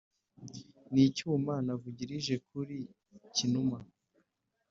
[0.93, 2.77] n'icyuma navugilije kuli
[3.33, 3.77] cyinuma.